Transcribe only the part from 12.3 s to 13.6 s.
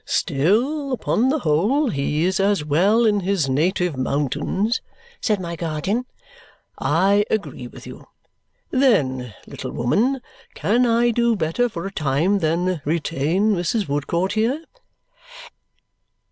than retain